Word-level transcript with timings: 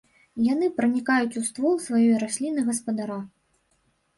Яны 0.43 0.69
пранікаюць 0.77 1.37
у 1.43 1.43
ствол 1.49 1.75
сваёй 1.89 2.09
расліны-гаспадара. 2.25 3.19